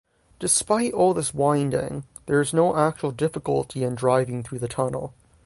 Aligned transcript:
Despite 0.39 0.93
all 0.93 1.13
this 1.13 1.31
winding, 1.31 2.05
there 2.25 2.41
is 2.41 2.55
no 2.55 2.75
actual 2.75 3.11
difficulty 3.11 3.83
in 3.83 3.93
driving 3.93 4.41
through 4.41 4.57
the 4.57 4.67
tunnel. 4.67 5.13